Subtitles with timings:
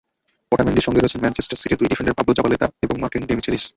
[0.51, 3.65] ওটামেন্ডির সঙ্গে রয়েছেন ম্যানচেস্টার সিটির দুই ডিফেন্ডার পাবলো জাবালেতা এবং মার্টিন ডেমিচেলিস।